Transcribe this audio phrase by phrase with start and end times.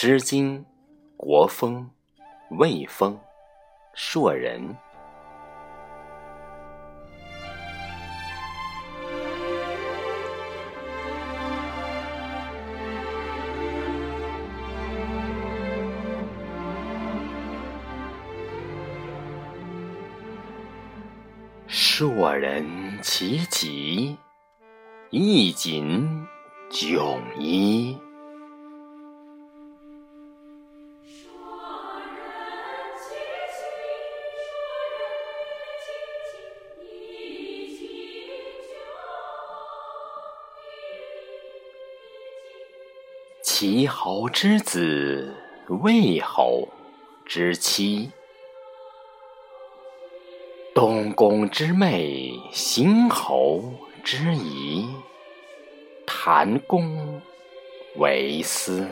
[0.00, 0.60] 诗经·
[1.16, 1.90] 国风·
[2.56, 3.14] 魏风·
[3.94, 4.76] 硕人。
[21.66, 24.16] 硕人其己，
[25.10, 26.24] 衣锦
[26.70, 27.98] 迥衣。
[43.60, 45.34] 齐侯之子，
[45.82, 46.68] 魏侯
[47.26, 48.08] 之妻。
[50.72, 53.64] 东宫之妹，邢侯
[54.04, 54.86] 之仪。
[56.06, 57.20] 谭公
[57.96, 58.86] 为私。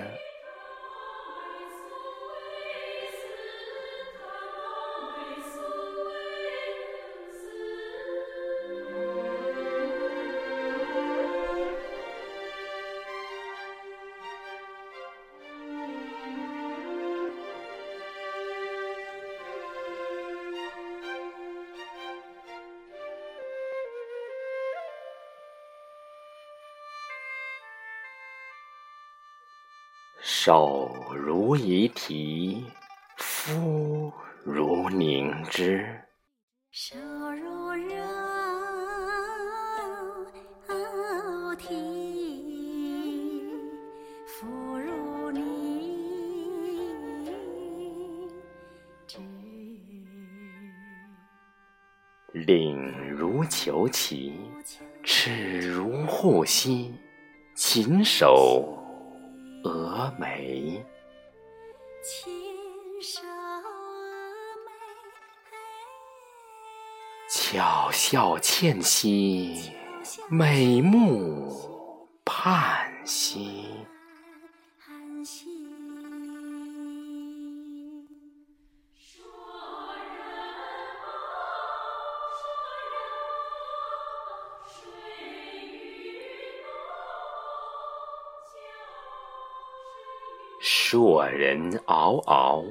[30.21, 32.65] 手如遗体，
[33.19, 34.13] 肤
[34.45, 35.87] 如凝脂。
[36.71, 36.97] 手
[37.33, 37.95] 如肉
[41.57, 41.69] 体，
[44.27, 44.47] 肤
[44.79, 45.45] 如凝
[49.07, 49.17] 脂。
[52.33, 54.33] 领如虬蛴，
[55.05, 56.95] 齿如护膝，
[57.55, 58.86] 禽首。
[59.67, 60.85] 峨眉，
[62.03, 62.33] 轻
[63.03, 63.67] 手峨
[64.65, 64.71] 眉，
[67.29, 69.73] 巧笑倩兮，
[70.29, 73.87] 美目盼兮。
[90.59, 92.65] 硕人嗷嗷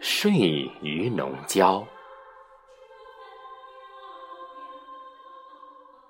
[0.00, 0.32] 睡
[0.80, 1.86] 于农郊，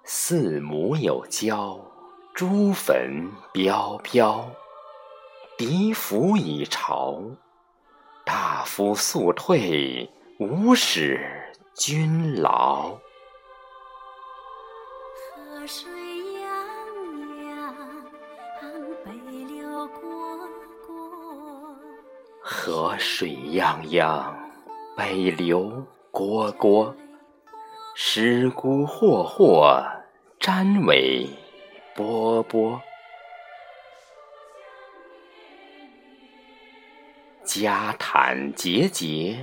[0.04, 1.78] 四母有交，
[2.34, 4.48] 朱坟标标。
[5.56, 7.20] 狄服已朝，
[8.24, 10.08] 大夫速退，
[10.38, 11.20] 无使
[11.74, 12.90] 君劳。
[15.34, 15.66] 河
[22.50, 24.32] 河水泱泱，
[24.96, 26.94] 北流蝈蝈，
[27.94, 29.84] 尸骨霍霍，
[30.40, 31.28] 瞻尾
[31.94, 32.80] 波波。
[37.44, 39.38] 家坦结结，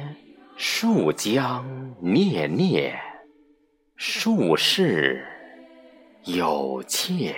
[0.58, 1.64] 树浆
[2.02, 3.00] 孽孽，
[3.96, 5.28] 树势
[6.24, 7.36] 有切。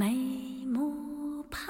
[0.00, 0.14] 眉
[0.64, 1.68] 目盼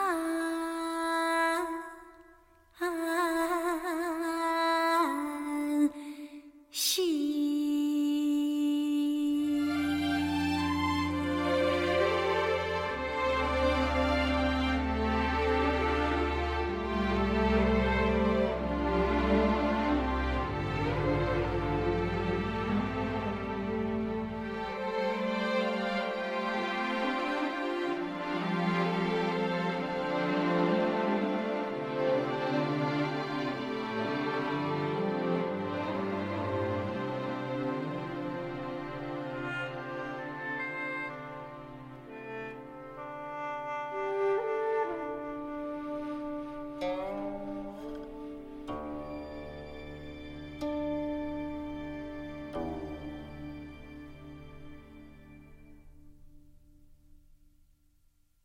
[6.71, 7.08] 兮。